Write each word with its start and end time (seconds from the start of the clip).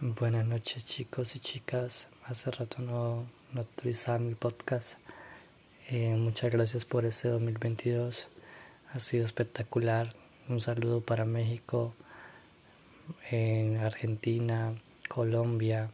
Buenas 0.00 0.46
noches 0.46 0.86
chicos 0.86 1.34
y 1.34 1.40
chicas. 1.40 2.08
Hace 2.24 2.52
rato 2.52 2.80
no, 2.80 3.26
no 3.52 3.62
utilizaba 3.62 4.20
mi 4.20 4.36
podcast. 4.36 4.96
Eh, 5.88 6.14
muchas 6.14 6.52
gracias 6.52 6.84
por 6.84 7.04
este 7.04 7.26
2022. 7.30 8.28
Ha 8.92 9.00
sido 9.00 9.24
espectacular. 9.24 10.14
Un 10.48 10.60
saludo 10.60 11.00
para 11.00 11.24
México, 11.24 11.94
en 13.28 13.78
Argentina, 13.78 14.72
Colombia 15.08 15.90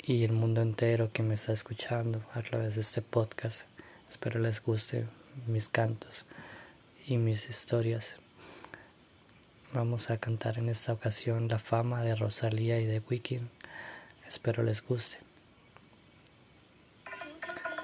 y 0.00 0.22
el 0.22 0.30
mundo 0.30 0.62
entero 0.62 1.10
que 1.12 1.24
me 1.24 1.34
está 1.34 1.52
escuchando 1.52 2.22
a 2.34 2.42
través 2.42 2.76
de 2.76 2.82
este 2.82 3.02
podcast. 3.02 3.66
Espero 4.08 4.38
les 4.38 4.62
guste 4.62 5.06
mis 5.48 5.68
cantos 5.68 6.24
y 7.04 7.16
mis 7.16 7.50
historias. 7.50 8.20
Vamos 9.72 10.10
a 10.10 10.18
cantar 10.18 10.58
en 10.58 10.68
esta 10.68 10.92
ocasión 10.92 11.48
La 11.48 11.58
fama 11.58 12.02
de 12.02 12.14
Rosalía 12.14 12.80
y 12.80 12.86
de 12.86 13.00
Wikin. 13.00 13.50
Espero 14.26 14.62
les 14.62 14.80
guste. 14.80 15.18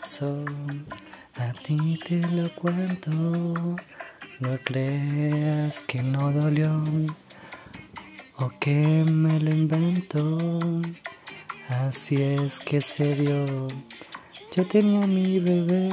So, 0.07 0.45
a 1.35 1.53
ti 1.53 1.99
te 2.07 2.21
lo 2.29 2.55
cuento, 2.55 3.11
no 3.11 4.59
creas 4.65 5.83
que 5.83 6.03
no 6.03 6.33
dolió 6.33 6.71
o 8.37 8.51
que 8.61 9.05
me 9.05 9.41
lo 9.41 9.51
invento. 9.51 10.39
Así 11.69 12.23
es 12.23 12.61
que 12.61 12.81
se 12.81 13.15
dio. 13.15 13.67
Yo 14.57 14.67
tenía 14.67 15.07
mi 15.07 15.41
bebé 15.41 15.89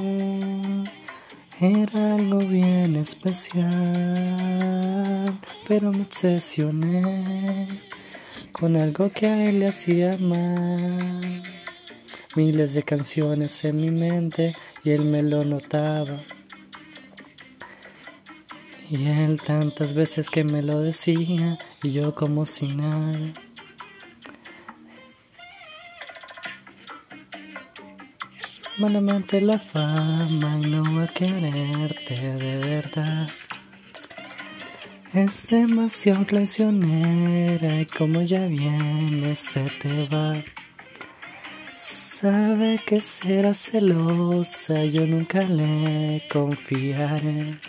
era 1.61 2.15
algo 2.15 2.37
bien 2.39 2.95
especial, 2.95 3.67
pero 5.67 5.91
me 5.91 6.03
obsesioné 6.03 7.67
con 8.53 8.77
algo 8.77 9.09
que 9.09 9.27
a 9.27 9.49
él 9.49 9.59
le 9.59 9.67
hacía 9.67 10.17
mal. 10.17 11.43
Miles 12.37 12.73
de 12.75 12.83
canciones 12.83 13.65
en 13.65 13.75
mi 13.75 13.91
mente 13.91 14.55
y 14.85 14.91
él 14.91 15.03
me 15.03 15.21
lo 15.21 15.43
notaba. 15.43 16.23
Y 18.89 19.07
él 19.07 19.41
tantas 19.41 19.93
veces 19.93 20.29
que 20.29 20.45
me 20.45 20.61
lo 20.61 20.79
decía 20.79 21.59
y 21.83 21.91
yo 21.91 22.15
como 22.15 22.45
si 22.45 22.69
nada. 22.69 23.33
Malamente 28.79 29.41
la 29.41 29.59
fama 29.59 30.57
y 30.57 30.67
no 30.67 30.81
va 30.95 31.03
a 31.03 31.07
quererte 31.07 32.15
de 32.15 32.57
verdad. 32.57 33.29
Es 35.13 35.49
demasiado 35.49 36.23
traicionera 36.23 37.81
y 37.81 37.85
como 37.85 38.21
ya 38.21 38.45
viene 38.45 39.35
se 39.35 39.69
te 39.81 40.07
va. 40.07 40.41
Sabe 41.75 42.79
que 42.85 43.01
será 43.01 43.53
celosa, 43.53 44.85
yo 44.85 45.05
nunca 45.05 45.41
le 45.41 46.23
confiaré. 46.31 47.59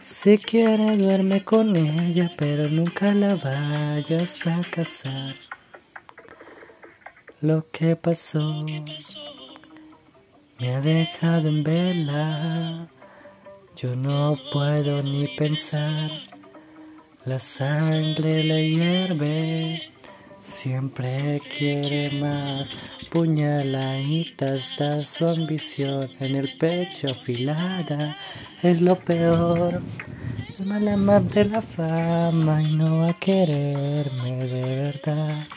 Si 0.00 0.38
quiere 0.38 0.96
duerme 0.96 1.44
con 1.44 1.76
ella, 1.76 2.28
pero 2.36 2.68
nunca 2.68 3.14
la 3.14 3.36
vayas 3.36 4.44
a 4.48 4.60
casar. 4.70 5.36
Lo 7.40 7.68
que 7.70 7.96
pasó 7.96 8.64
me 10.62 10.76
ha 10.76 10.80
dejado 10.80 11.48
en 11.48 11.64
vela. 11.64 12.86
Yo 13.74 13.96
no 13.96 14.38
puedo 14.52 15.02
ni 15.02 15.26
pensar. 15.36 16.08
La 17.24 17.40
sangre 17.40 18.44
le 18.44 18.70
hierve. 18.70 19.82
Siempre 20.38 21.42
quiere 21.58 22.12
más. 22.20 22.68
Puñaladitas 23.10 24.76
da 24.78 25.00
su 25.00 25.28
ambición 25.28 26.08
en 26.20 26.36
el 26.36 26.48
pecho 26.58 27.08
afilada. 27.08 28.14
Es 28.62 28.82
lo 28.82 28.94
peor. 28.94 29.82
Es 30.48 30.60
mala 30.60 30.92
amante 30.92 31.44
la 31.44 31.60
fama 31.60 32.62
y 32.62 32.76
no 32.76 32.98
va 32.98 33.08
a 33.08 33.18
quererme 33.18 34.46
de 34.46 34.60
verdad. 34.82 35.48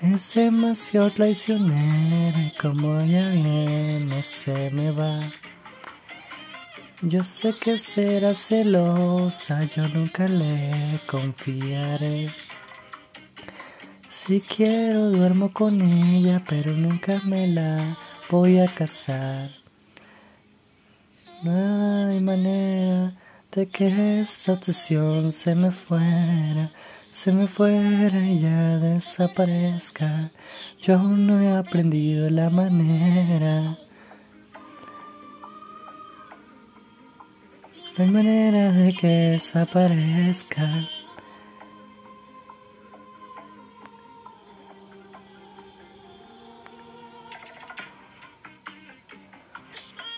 Es 0.00 0.34
demasiado 0.34 1.10
traicionera 1.10 2.52
como 2.60 3.00
ya 3.00 3.30
viene 3.30 4.22
se 4.22 4.70
me 4.70 4.92
va. 4.92 5.18
Yo 7.02 7.24
sé 7.24 7.52
que 7.52 7.76
será 7.78 8.32
celosa, 8.32 9.64
yo 9.64 9.88
nunca 9.88 10.28
le 10.28 11.00
confiaré. 11.04 12.32
Si 14.08 14.40
quiero 14.40 15.10
duermo 15.10 15.52
con 15.52 15.80
ella, 15.80 16.44
pero 16.48 16.74
nunca 16.74 17.20
me 17.24 17.48
la 17.48 17.98
voy 18.30 18.60
a 18.60 18.72
casar. 18.72 19.50
No 21.42 22.06
hay 22.06 22.20
manera 22.20 23.14
de 23.50 23.66
que 23.66 24.20
esta 24.20 24.52
obsesión 24.52 25.32
se 25.32 25.56
me 25.56 25.72
fuera 25.72 26.70
se 27.10 27.32
me 27.32 27.46
fuera 27.46 28.20
y 28.20 28.40
ya 28.40 28.78
desaparezca. 28.78 30.30
Yo 30.80 30.94
aún 30.94 31.26
no 31.26 31.40
he 31.40 31.56
aprendido 31.56 32.28
la 32.30 32.50
manera. 32.50 33.78
No 37.96 38.04
hay 38.04 38.10
manera 38.10 38.72
de 38.72 38.92
que 38.92 39.06
desaparezca. 39.06 40.68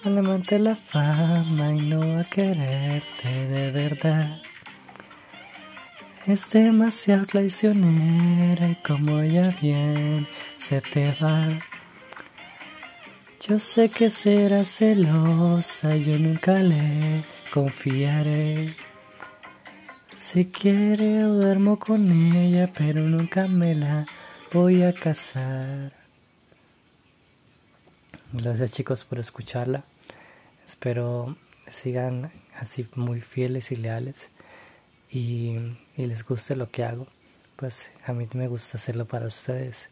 Al 0.05 0.19
amante 0.19 0.59
la 0.59 0.75
fama 0.75 1.75
y 1.75 1.81
no 1.83 2.19
a 2.19 2.25
quererte 2.25 3.49
de 3.49 3.71
verdad. 3.71 4.41
Es 6.31 6.49
demasiado 6.53 7.27
traicionera 7.27 8.69
y 8.69 8.77
como 8.87 9.25
ya 9.25 9.49
bien 9.61 10.29
se 10.55 10.81
te 10.81 11.13
va. 11.21 11.49
Yo 13.41 13.59
sé 13.59 13.89
que 13.89 14.11
será 14.11 14.65
celosa, 14.65 15.97
yo 15.97 16.17
nunca 16.21 16.55
le 16.59 17.25
confiaré. 17.53 18.77
Si 20.17 20.47
quiere 20.47 21.23
duermo 21.23 21.81
con 21.81 22.07
ella, 22.07 22.73
pero 22.79 23.01
nunca 23.01 23.49
me 23.49 23.75
la 23.75 24.07
voy 24.53 24.85
a 24.85 24.93
casar. 24.93 25.93
Gracias 28.33 28.71
chicos 28.71 29.03
por 29.03 29.19
escucharla. 29.19 29.83
Espero 30.65 31.37
sigan 31.67 32.31
así 32.57 32.87
muy 32.95 33.21
fieles 33.21 33.73
y 33.73 33.77
leales 33.77 34.31
y, 35.13 35.77
les 35.97 36.25
guste 36.25 36.57
lo 36.57 36.71
que 36.71 36.85
hago, 36.85 37.07
pues 37.57 37.91
a 38.07 38.13
mí 38.13 38.29
me 38.35 38.49
gusta 38.49 38.79
hacerlo 38.79 39.07
para 39.07 39.27
ustedes. 39.27 39.89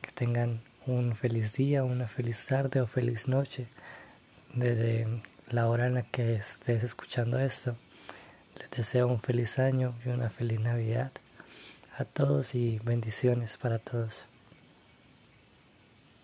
Que 0.00 0.12
tengan 0.12 0.60
un 0.86 1.14
feliz 1.16 1.54
día, 1.54 1.84
una 1.84 2.08
feliz 2.08 2.44
tarde 2.46 2.80
o 2.80 2.86
feliz 2.86 3.28
noche 3.28 3.66
desde 4.54 5.06
la 5.48 5.68
hora 5.68 5.86
en 5.86 5.94
la 5.94 6.02
que 6.02 6.34
estés 6.34 6.82
escuchando 6.82 7.38
esto. 7.38 7.76
Les 8.58 8.70
deseo 8.70 9.08
un 9.08 9.20
feliz 9.20 9.58
año 9.58 9.94
y 10.04 10.08
una 10.08 10.28
feliz 10.28 10.60
Navidad 10.60 11.12
a 11.96 12.04
todos 12.04 12.54
y 12.54 12.80
bendiciones 12.84 13.56
para 13.56 13.78
todos. 13.78 14.26